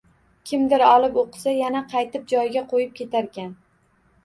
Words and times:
Kimdir 0.51 0.83
olib 0.85 1.19
oʻqisa, 1.23 1.51
yana 1.59 1.83
qaytib 1.93 2.25
joyiga 2.33 2.65
qoʻyib 2.75 2.99
ketarkan. 3.03 3.57